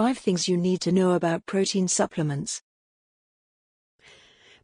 5 0.00 0.16
things 0.16 0.48
you 0.48 0.56
need 0.56 0.80
to 0.80 0.92
know 0.92 1.12
about 1.12 1.44
protein 1.44 1.86
supplements. 1.86 2.62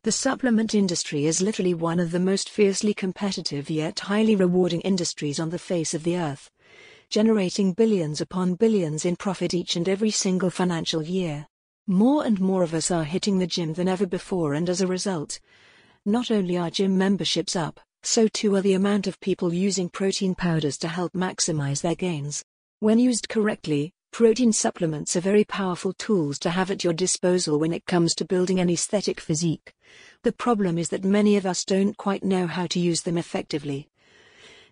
The 0.02 0.10
supplement 0.10 0.74
industry 0.74 1.26
is 1.26 1.42
literally 1.42 1.74
one 1.74 2.00
of 2.00 2.10
the 2.10 2.18
most 2.18 2.48
fiercely 2.48 2.94
competitive 2.94 3.68
yet 3.68 4.00
highly 4.00 4.34
rewarding 4.34 4.80
industries 4.80 5.38
on 5.38 5.50
the 5.50 5.58
face 5.58 5.92
of 5.92 6.04
the 6.04 6.16
earth, 6.16 6.50
generating 7.10 7.74
billions 7.74 8.22
upon 8.22 8.54
billions 8.54 9.04
in 9.04 9.14
profit 9.14 9.52
each 9.52 9.76
and 9.76 9.90
every 9.90 10.10
single 10.10 10.48
financial 10.48 11.02
year. 11.02 11.46
More 11.86 12.24
and 12.24 12.40
more 12.40 12.62
of 12.62 12.72
us 12.72 12.90
are 12.90 13.04
hitting 13.04 13.38
the 13.38 13.46
gym 13.46 13.74
than 13.74 13.88
ever 13.88 14.06
before, 14.06 14.54
and 14.54 14.70
as 14.70 14.80
a 14.80 14.86
result, 14.86 15.38
not 16.06 16.30
only 16.30 16.56
are 16.56 16.70
gym 16.70 16.96
memberships 16.96 17.54
up, 17.54 17.78
so 18.02 18.26
too 18.26 18.56
are 18.56 18.62
the 18.62 18.72
amount 18.72 19.06
of 19.06 19.20
people 19.20 19.52
using 19.52 19.90
protein 19.90 20.34
powders 20.34 20.78
to 20.78 20.88
help 20.88 21.12
maximize 21.12 21.82
their 21.82 21.94
gains. 21.94 22.42
When 22.80 22.98
used 22.98 23.28
correctly, 23.28 23.92
protein 24.16 24.50
supplements 24.50 25.14
are 25.14 25.20
very 25.20 25.44
powerful 25.44 25.92
tools 25.92 26.38
to 26.38 26.48
have 26.48 26.70
at 26.70 26.82
your 26.82 26.94
disposal 26.94 27.58
when 27.58 27.70
it 27.70 27.84
comes 27.84 28.14
to 28.14 28.24
building 28.24 28.58
an 28.58 28.70
aesthetic 28.70 29.20
physique. 29.20 29.74
The 30.22 30.32
problem 30.32 30.78
is 30.78 30.88
that 30.88 31.04
many 31.04 31.36
of 31.36 31.44
us 31.44 31.66
don't 31.66 31.94
quite 31.98 32.24
know 32.24 32.46
how 32.46 32.66
to 32.68 32.80
use 32.80 33.02
them 33.02 33.18
effectively. 33.18 33.90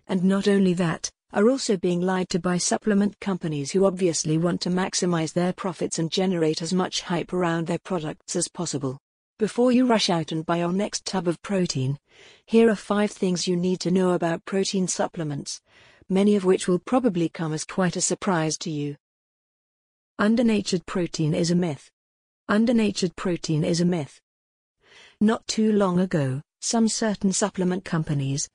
And 0.07 0.23
not 0.23 0.47
only 0.47 0.73
that, 0.73 1.11
are 1.31 1.47
also 1.47 1.77
being 1.77 2.01
lied 2.01 2.29
to 2.29 2.39
by 2.39 2.57
supplement 2.57 3.19
companies 3.19 3.69
who 3.69 3.85
obviously 3.85 4.39
want 4.39 4.61
to 4.61 4.71
maximize 4.71 5.33
their 5.33 5.53
profits 5.53 5.99
and 5.99 6.09
generate 6.09 6.63
as 6.63 6.73
much 6.73 7.01
hype 7.01 7.31
around 7.31 7.67
their 7.67 7.77
products 7.77 8.35
as 8.35 8.47
possible. 8.47 8.97
Before 9.37 9.71
you 9.71 9.85
rush 9.85 10.09
out 10.09 10.31
and 10.31 10.43
buy 10.43 10.57
your 10.57 10.73
next 10.73 11.05
tub 11.05 11.27
of 11.27 11.39
protein, 11.43 11.99
here 12.47 12.67
are 12.67 12.75
5 12.75 13.11
things 13.11 13.47
you 13.47 13.55
need 13.55 13.79
to 13.81 13.91
know 13.91 14.13
about 14.13 14.45
protein 14.45 14.87
supplements, 14.87 15.61
many 16.09 16.35
of 16.35 16.45
which 16.45 16.67
will 16.67 16.79
probably 16.79 17.29
come 17.29 17.53
as 17.53 17.63
quite 17.63 17.95
a 17.95 18.01
surprise 18.01 18.57
to 18.57 18.71
you. 18.71 18.95
Undenatured 20.17 20.85
protein 20.85 21.33
is 21.33 21.51
a 21.51 21.55
myth. 21.55 21.91
Undenatured 22.49 23.13
protein 23.17 23.65
is 23.65 23.81
a 23.81 23.85
myth. 23.85 24.21
Not 25.19 25.45
too 25.45 25.73
long 25.73 25.99
ago, 25.99 26.41
some 26.61 26.87
certain 26.87 27.33
supplement 27.33 27.83
companies, 27.83 28.47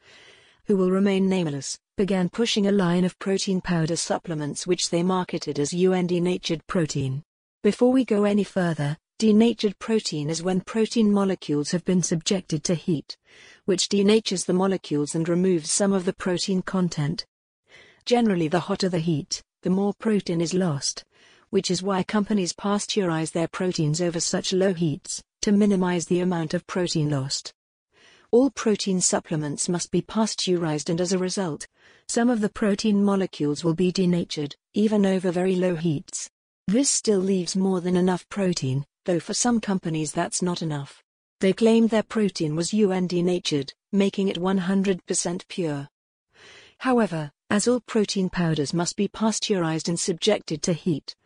who 0.65 0.79
will 0.79 0.91
remain 0.91 1.29
nameless, 1.29 1.79
began 1.99 2.31
pushing 2.31 2.67
a 2.67 2.73
line 2.73 3.05
of 3.05 3.19
protein 3.19 3.61
powder 3.61 3.97
supplements 3.97 4.67
which 4.67 4.89
they 4.89 5.03
marketed 5.03 5.59
as 5.59 5.75
UN 5.75 6.07
denatured 6.07 6.67
protein. 6.67 7.23
Before 7.63 7.93
we 7.93 8.07
go 8.07 8.25
any 8.25 8.43
further, 8.43 8.97
denatured 9.19 9.79
protein 9.79 10.31
is 10.31 10.43
when 10.43 10.63
protein 10.63 11.13
molecules 11.13 11.73
have 11.73 11.85
been 11.85 12.03
subjected 12.03 12.65
to 12.65 12.75
heat, 12.75 13.19
which 13.67 13.91
denatures 13.91 14.47
the 14.47 14.55
molecules 14.55 15.15
and 15.15 15.29
removes 15.29 15.71
some 15.71 15.93
of 15.93 16.07
the 16.07 16.15
protein 16.15 16.63
content. 16.63 17.27
Generally, 18.07 18.49
the 18.49 18.61
hotter 18.61 18.89
the 18.89 18.99
heat, 18.99 19.43
the 19.61 19.69
more 19.69 19.93
protein 19.93 20.41
is 20.41 20.55
lost, 20.55 21.05
which 21.51 21.71
is 21.71 21.83
why 21.83 22.03
companies 22.03 22.53
pasteurize 22.53 23.33
their 23.33 23.49
proteins 23.49 24.01
over 24.01 24.19
such 24.19 24.53
low 24.53 24.73
heats 24.73 25.23
to 25.43 25.53
minimize 25.53 26.07
the 26.07 26.21
amount 26.21 26.55
of 26.55 26.67
protein 26.67 27.11
lost. 27.11 27.53
All 28.33 28.51
protein 28.51 29.01
supplements 29.01 29.69
must 29.69 29.91
be 29.91 30.03
pasteurized 30.03 30.89
and 30.89 31.01
as 31.01 31.13
a 31.13 31.19
result, 31.19 31.67
some 32.09 32.31
of 32.31 32.41
the 32.41 32.49
protein 32.49 33.03
molecules 33.03 33.65
will 33.65 33.75
be 33.75 33.91
denatured, 33.91 34.55
even 34.75 35.05
over 35.05 35.33
very 35.33 35.57
low 35.57 35.75
heats. 35.75 36.31
This 36.69 36.89
still 36.89 37.19
leaves 37.19 37.57
more 37.57 37.81
than 37.81 37.97
enough 37.97 38.29
protein, 38.29 38.85
though 39.05 39.19
for 39.19 39.35
some 39.35 39.61
companies 39.61 40.13
that's 40.13 40.43
not 40.43 40.63
enough. 40.63 41.03
They 41.41 41.53
claimed 41.53 41.91
their 41.91 42.03
protein 42.05 42.55
was 42.55 42.73
UN 42.73 43.07
denatured, 43.07 43.73
making 43.93 44.29
it 44.29 44.37
100% 44.37 45.49
pure. 45.49 45.89
However, 46.79 47.33
as 47.51 47.67
all 47.67 47.81
protein 47.81 48.31
powders 48.31 48.73
must 48.73 48.97
be 48.97 49.09
pasteurized 49.09 49.89
and 49.89 49.99
subjected 49.99 50.63
to 50.63 50.73
heat, 50.73 51.17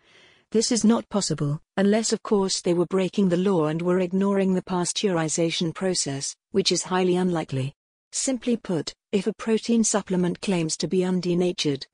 this 0.55 0.71
is 0.71 0.85
not 0.85 1.09
possible, 1.09 1.61
unless 1.79 2.13
of 2.13 2.23
course 2.23 2.61
they 2.61 2.75
were 2.75 2.87
breaking 2.87 3.29
the 3.29 3.37
law 3.37 3.67
and 3.67 3.83
were 3.83 3.99
ignoring 3.99 4.55
the 4.55 4.63
pasteurization 4.63 5.75
process, 5.75 6.37
which 6.53 6.71
is 6.71 6.85
highly 6.85 7.17
unlikely. 7.17 7.75
Simply 8.13 8.57
put, 8.57 8.95
if 9.11 9.27
a 9.27 9.33
protein 9.33 9.83
supplement 9.83 10.41
claims 10.41 10.77
to 10.77 10.87
be 10.87 11.01
undenatured, 11.01 11.85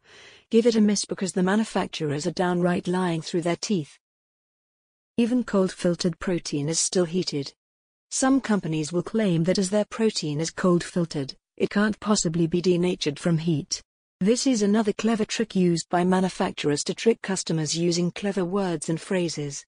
give 0.51 0.67
it 0.67 0.77
a 0.77 0.81
miss 0.83 1.07
because 1.07 1.33
the 1.33 1.43
manufacturers 1.43 2.27
are 2.27 2.33
downright 2.33 2.87
lying 2.87 3.23
through 3.23 3.41
their 3.41 3.57
teeth. 3.57 3.99
Even 5.17 5.43
cold 5.43 5.73
filtered 5.73 6.19
protein 6.19 6.69
is 6.69 6.79
still 6.79 7.07
heated. 7.07 7.55
Some 8.11 8.43
companies 8.43 8.93
will 8.93 9.03
claim 9.03 9.45
that 9.45 9.57
as 9.57 9.71
their 9.71 9.87
protein 9.87 10.39
is 10.39 10.51
cold 10.51 10.85
filtered, 10.85 11.35
it 11.57 11.71
can't 11.71 11.99
possibly 11.99 12.47
be 12.47 12.61
denatured 12.61 13.19
from 13.19 13.39
heat. 13.39 13.83
This 14.23 14.47
is 14.47 14.61
another 14.61 14.93
clever 14.93 15.25
trick 15.25 15.57
used 15.57 15.89
by 15.89 16.05
manufacturers 16.05 16.85
to 16.85 16.93
trick 16.93 17.23
customers 17.23 17.75
using 17.75 18.11
clever 18.11 18.45
words 18.45 18.91
and 18.91 19.01
phrases. 19.01 19.65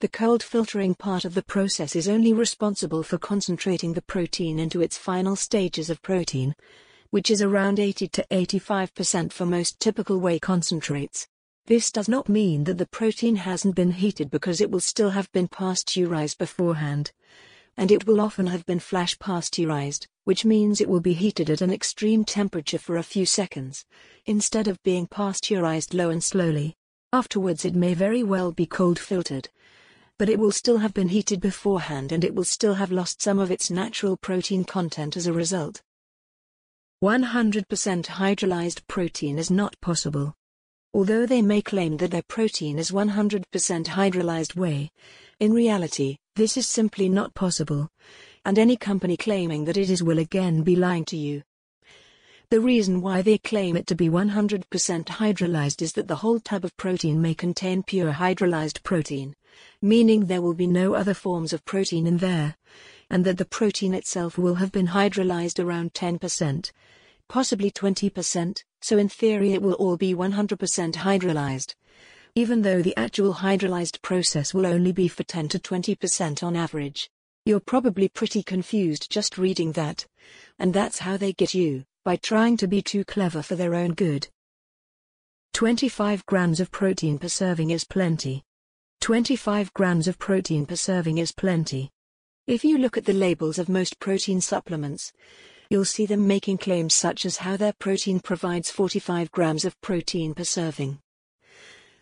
The 0.00 0.08
cold 0.08 0.42
filtering 0.42 0.94
part 0.94 1.24
of 1.24 1.32
the 1.32 1.42
process 1.42 1.96
is 1.96 2.10
only 2.10 2.34
responsible 2.34 3.02
for 3.02 3.16
concentrating 3.16 3.94
the 3.94 4.02
protein 4.02 4.58
into 4.58 4.82
its 4.82 4.98
final 4.98 5.34
stages 5.34 5.88
of 5.88 6.02
protein, 6.02 6.54
which 7.08 7.30
is 7.30 7.40
around 7.40 7.80
80 7.80 8.08
to 8.08 8.26
85% 8.30 9.32
for 9.32 9.46
most 9.46 9.80
typical 9.80 10.20
whey 10.20 10.38
concentrates. 10.38 11.26
This 11.64 11.90
does 11.90 12.06
not 12.06 12.28
mean 12.28 12.64
that 12.64 12.76
the 12.76 12.84
protein 12.84 13.36
hasn't 13.36 13.74
been 13.74 13.92
heated 13.92 14.30
because 14.30 14.60
it 14.60 14.70
will 14.70 14.78
still 14.78 15.10
have 15.10 15.32
been 15.32 15.48
pasteurized 15.48 16.36
beforehand. 16.36 17.12
And 17.78 17.92
it 17.92 18.08
will 18.08 18.20
often 18.20 18.48
have 18.48 18.66
been 18.66 18.80
flash 18.80 19.16
pasteurized, 19.20 20.08
which 20.24 20.44
means 20.44 20.80
it 20.80 20.88
will 20.88 21.00
be 21.00 21.12
heated 21.12 21.48
at 21.48 21.60
an 21.60 21.72
extreme 21.72 22.24
temperature 22.24 22.76
for 22.76 22.96
a 22.96 23.04
few 23.04 23.24
seconds, 23.24 23.86
instead 24.26 24.66
of 24.66 24.82
being 24.82 25.06
pasteurized 25.06 25.94
low 25.94 26.10
and 26.10 26.22
slowly. 26.22 26.74
Afterwards 27.12 27.64
it 27.64 27.76
may 27.76 27.94
very 27.94 28.24
well 28.24 28.50
be 28.50 28.66
cold 28.66 28.98
filtered. 28.98 29.48
But 30.18 30.28
it 30.28 30.40
will 30.40 30.50
still 30.50 30.78
have 30.78 30.92
been 30.92 31.10
heated 31.10 31.40
beforehand 31.40 32.10
and 32.10 32.24
it 32.24 32.34
will 32.34 32.42
still 32.42 32.74
have 32.74 32.90
lost 32.90 33.22
some 33.22 33.38
of 33.38 33.52
its 33.52 33.70
natural 33.70 34.16
protein 34.16 34.64
content 34.64 35.16
as 35.16 35.28
a 35.28 35.32
result. 35.32 35.80
100% 37.00 37.62
hydrolyzed 38.06 38.80
protein 38.88 39.38
is 39.38 39.52
not 39.52 39.80
possible. 39.80 40.34
Although 40.92 41.26
they 41.26 41.42
may 41.42 41.62
claim 41.62 41.98
that 41.98 42.10
their 42.10 42.24
protein 42.26 42.76
is 42.76 42.90
100% 42.90 43.44
hydrolyzed 43.86 44.56
whey, 44.56 44.90
in 45.38 45.52
reality, 45.52 46.16
this 46.38 46.56
is 46.56 46.66
simply 46.66 47.08
not 47.08 47.34
possible 47.34 47.90
and 48.44 48.58
any 48.58 48.76
company 48.76 49.16
claiming 49.16 49.64
that 49.64 49.76
it 49.76 49.90
is 49.90 50.02
will 50.02 50.18
again 50.18 50.62
be 50.62 50.76
lying 50.76 51.04
to 51.04 51.16
you. 51.16 51.42
The 52.50 52.60
reason 52.60 53.02
why 53.02 53.20
they 53.20 53.36
claim 53.36 53.76
it 53.76 53.86
to 53.88 53.94
be 53.94 54.08
100% 54.08 54.62
hydrolyzed 55.04 55.82
is 55.82 55.92
that 55.92 56.08
the 56.08 56.16
whole 56.16 56.40
tub 56.40 56.64
of 56.64 56.76
protein 56.76 57.20
may 57.20 57.34
contain 57.34 57.82
pure 57.82 58.12
hydrolyzed 58.12 58.82
protein, 58.84 59.34
meaning 59.82 60.26
there 60.26 60.40
will 60.40 60.54
be 60.54 60.66
no 60.66 60.94
other 60.94 61.12
forms 61.12 61.52
of 61.52 61.64
protein 61.64 62.06
in 62.06 62.18
there, 62.18 62.56
and 63.10 63.24
that 63.24 63.36
the 63.36 63.44
protein 63.44 63.92
itself 63.92 64.38
will 64.38 64.54
have 64.54 64.72
been 64.72 64.86
hydrolyzed 64.86 65.62
around 65.62 65.92
10%, 65.92 66.72
possibly 67.28 67.70
20%, 67.70 68.62
so 68.80 68.96
in 68.96 69.08
theory 69.08 69.52
it 69.52 69.60
will 69.60 69.74
all 69.74 69.98
be 69.98 70.14
100% 70.14 70.94
hydrolyzed. 70.94 71.74
Even 72.38 72.62
though 72.62 72.82
the 72.82 72.96
actual 72.96 73.34
hydrolyzed 73.34 74.00
process 74.00 74.54
will 74.54 74.64
only 74.64 74.92
be 74.92 75.08
for 75.08 75.24
10 75.24 75.48
to 75.48 75.58
20% 75.58 76.44
on 76.44 76.54
average. 76.54 77.10
You're 77.44 77.58
probably 77.58 78.08
pretty 78.08 78.44
confused 78.44 79.10
just 79.10 79.38
reading 79.38 79.72
that. 79.72 80.06
And 80.56 80.72
that's 80.72 81.00
how 81.00 81.16
they 81.16 81.32
get 81.32 81.52
you, 81.52 81.82
by 82.04 82.14
trying 82.14 82.56
to 82.58 82.68
be 82.68 82.80
too 82.80 83.02
clever 83.04 83.42
for 83.42 83.56
their 83.56 83.74
own 83.74 83.92
good. 83.92 84.28
25 85.54 86.24
grams 86.26 86.60
of 86.60 86.70
protein 86.70 87.18
per 87.18 87.26
serving 87.26 87.70
is 87.70 87.82
plenty. 87.82 88.44
25 89.00 89.74
grams 89.74 90.06
of 90.06 90.16
protein 90.16 90.64
per 90.64 90.76
serving 90.76 91.18
is 91.18 91.32
plenty. 91.32 91.90
If 92.46 92.64
you 92.64 92.78
look 92.78 92.96
at 92.96 93.04
the 93.04 93.14
labels 93.14 93.58
of 93.58 93.68
most 93.68 93.98
protein 93.98 94.40
supplements, 94.40 95.12
you'll 95.70 95.84
see 95.84 96.06
them 96.06 96.28
making 96.28 96.58
claims 96.58 96.94
such 96.94 97.26
as 97.26 97.38
how 97.38 97.56
their 97.56 97.72
protein 97.72 98.20
provides 98.20 98.70
45 98.70 99.32
grams 99.32 99.64
of 99.64 99.80
protein 99.80 100.34
per 100.34 100.44
serving. 100.44 101.00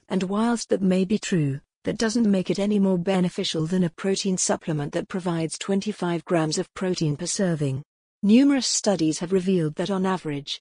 And 0.09 0.23
whilst 0.25 0.69
that 0.69 0.83
may 0.83 1.05
be 1.05 1.19
true, 1.19 1.61
that 1.85 1.99
doesn't 1.99 2.31
make 2.31 2.51
it 2.51 2.59
any 2.59 2.79
more 2.79 2.99
beneficial 2.99 3.67
than 3.67 3.85
a 3.85 3.91
protein 3.91 4.37
supplement 4.37 4.93
that 4.93 5.09
provides 5.09 5.59
25 5.59 6.25
grams 6.25 6.59
of 6.59 6.73
protein 6.75 7.17
per 7.17 7.27
serving. 7.27 7.83
Numerous 8.23 8.67
studies 8.67 9.19
have 9.21 9.33
revealed 9.33 9.77
that 9.77 9.91
on 9.91 10.07
average, 10.07 10.61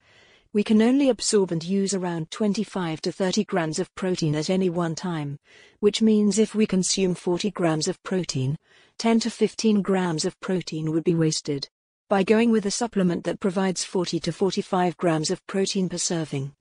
we 0.56 0.64
can 0.64 0.82
only 0.82 1.10
absorb 1.10 1.52
and 1.52 1.62
use 1.62 1.94
around 1.94 2.32
25 2.32 3.02
to 3.02 3.12
30 3.12 3.44
grams 3.44 3.78
of 3.78 3.94
protein 3.94 4.36
at 4.36 4.50
any 4.50 4.70
one 4.70 4.96
time, 4.96 5.38
which 5.82 6.02
means 6.02 6.40
if 6.40 6.56
we 6.56 6.66
consume 6.66 7.14
40 7.14 7.52
grams 7.52 7.90
of 7.90 8.02
protein, 8.04 8.58
10 8.98 9.20
to 9.20 9.30
15 9.30 9.82
grams 9.82 10.24
of 10.24 10.40
protein 10.40 10.94
would 10.94 11.04
be 11.04 11.14
wasted. 11.14 11.68
By 12.10 12.24
going 12.24 12.52
with 12.52 12.66
a 12.66 12.72
supplement 12.72 13.26
that 13.26 13.42
provides 13.42 13.84
40 13.84 14.22
to 14.22 14.32
45 14.32 14.96
grams 14.96 15.30
of 15.30 15.46
protein 15.46 15.90
per 15.90 15.98
serving, 15.98 16.54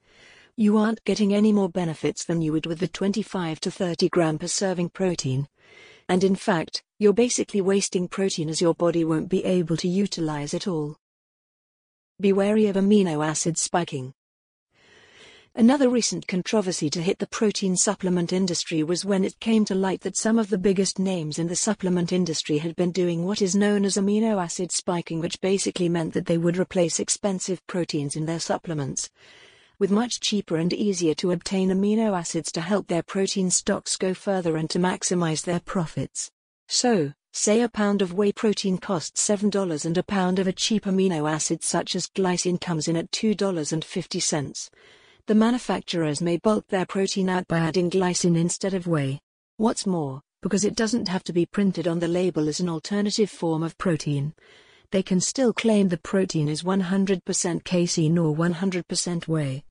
you 0.57 0.79
aren't 0.79 1.03
getting 1.03 1.35
any 1.35 1.53
more 1.53 1.69
benefits 1.69 2.25
than 2.25 2.41
you 2.41 2.53
would 2.53 2.67
with 2.67 2.79
the 2.79 2.87
25 2.87 3.59
to 3.59 3.73
30 3.73 4.09
gram 4.09 4.39
per 4.39 4.47
serving 4.47 4.89
protein. 4.89 5.49
And 6.09 6.23
in 6.23 6.37
fact, 6.37 6.85
you're 7.01 7.13
basically 7.13 7.61
wasting 7.61 8.07
protein 8.07 8.49
as 8.49 8.61
your 8.61 8.75
body 8.75 9.05
won't 9.05 9.29
be 9.29 9.45
able 9.45 9.77
to 9.79 9.89
utilize 9.89 10.55
it 10.55 10.69
all. 10.69 10.97
Be 12.21 12.33
wary 12.33 12.67
of 12.69 12.77
amino 12.77 13.27
acid 13.27 13.59
spiking. 13.59 14.15
Another 15.57 15.89
recent 15.89 16.29
controversy 16.29 16.89
to 16.91 17.03
hit 17.03 17.19
the 17.19 17.27
protein 17.27 17.77
supplement 17.77 18.33
industry 18.33 18.85
was 18.85 19.05
when 19.05 19.25
it 19.25 19.41
came 19.41 19.65
to 19.65 19.75
light 19.75 20.03
that 20.03 20.17
some 20.17 20.39
of 20.39 20.51
the 20.51 20.59
biggest 20.59 21.01
names 21.01 21.41
in 21.41 21.49
the 21.49 21.57
supplement 21.57 22.13
industry 22.13 22.59
had 22.59 22.77
been 22.77 22.93
doing 22.93 23.25
what 23.25 23.43
is 23.43 23.57
known 23.57 23.85
as 23.85 23.97
amino 23.97 24.41
acid 24.41 24.71
spiking, 24.71 25.19
which 25.19 25.41
basically 25.41 25.89
meant 25.89 26.15
that 26.15 26.27
they 26.27 26.39
would 26.39 26.59
replace 26.59 27.01
expensive 27.01 27.65
proteins 27.67 28.15
in 28.15 28.27
their 28.27 28.41
supplements 28.41 29.11
with 29.79 29.91
much 29.91 30.21
cheaper 30.21 30.57
and 30.57 30.73
easier 30.73 31.15
to 31.15 31.33
obtain 31.33 31.71
amino 31.71 32.19
acids 32.19 32.53
to 32.53 32.61
help 32.61 32.89
their 32.89 33.03
protein 33.03 33.51
stocks 33.51 33.97
go 33.97 34.15
further 34.15 34.57
and 34.57 34.69
to 34.71 34.79
maximize 34.79 35.45
their 35.45 35.61
profits. 35.61 36.31
So, 36.69 37.13
say 37.33 37.63
a 37.63 37.69
pound 37.69 38.03
of 38.03 38.15
whey 38.15 38.33
protein 38.33 38.79
costs 38.79 39.27
$7 39.29 39.85
and 39.85 39.99
a 39.99 40.03
pound 40.03 40.39
of 40.39 40.47
a 40.47 40.53
cheap 40.53 40.85
amino 40.85 41.31
acid 41.31 41.63
such 41.63 41.95
as 41.95 42.09
glycine 42.09 42.61
comes 42.61 42.89
in 42.89 42.97
at 42.97 43.11
$2.50 43.11 44.71
the 45.27 45.35
manufacturers 45.35 46.21
may 46.21 46.37
bulk 46.37 46.67
their 46.69 46.85
protein 46.85 47.31
out 47.31 47.49
by 47.49 47.59
adding 47.59 47.89
glycine 47.89 48.37
instead 48.37 48.75
of 48.75 48.87
whey. 48.87 49.19
What's 49.57 49.87
more, 49.87 50.21
because 50.43 50.67
it 50.67 50.77
doesn't 50.77 51.09
have 51.09 51.25
to 51.25 51.33
be 51.33 51.47
printed 51.47 51.89
on 51.89 51.99
the 51.99 52.09
label 52.09 52.47
as 52.47 52.61
an 52.61 52.69
alternative 52.69 53.31
form 53.31 53.63
of 53.63 53.79
protein, 53.79 54.35
they 54.95 55.03
can 55.03 55.21
still 55.21 55.53
claim 55.53 55.89
the 55.89 55.99
protein 55.99 56.49
is 56.49 56.63
100% 56.63 57.65
casein 57.65 58.17
or 58.17 58.33
100% 58.33 59.27
whey. 59.27 59.65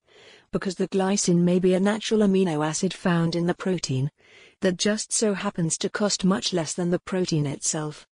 Because 0.51 0.75
the 0.75 0.89
glycine 0.89 1.37
may 1.37 1.59
be 1.59 1.75
a 1.75 1.79
natural 1.79 2.19
amino 2.19 2.67
acid 2.67 2.93
found 2.93 3.33
in 3.33 3.47
the 3.47 3.53
protein 3.53 4.11
that 4.59 4.75
just 4.75 5.13
so 5.13 5.33
happens 5.33 5.77
to 5.77 5.89
cost 5.89 6.25
much 6.25 6.51
less 6.51 6.73
than 6.73 6.89
the 6.89 6.99
protein 6.99 7.45
itself. 7.45 8.05